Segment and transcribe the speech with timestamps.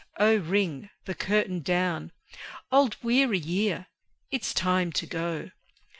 [0.17, 2.11] Oh, ring the curtain down!
[2.71, 3.85] Old weary year!
[4.31, 5.51] it's time to go.